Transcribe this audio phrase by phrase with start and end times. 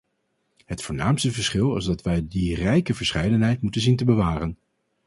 [0.65, 4.57] Het voornaamste verschil is dat wij die rijke verscheidenheid moeten zien te bewaren.